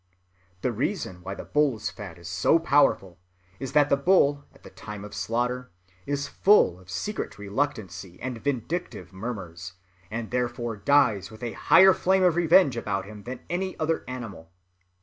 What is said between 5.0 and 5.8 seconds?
of slaughter